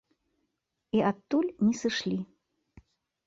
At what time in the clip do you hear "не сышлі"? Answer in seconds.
1.67-2.17